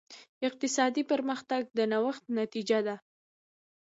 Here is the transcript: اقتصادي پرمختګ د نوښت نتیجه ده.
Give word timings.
اقتصادي 0.47 1.03
پرمختګ 1.11 1.61
د 1.77 1.79
نوښت 1.91 2.23
نتیجه 2.39 2.79
ده. 2.87 2.95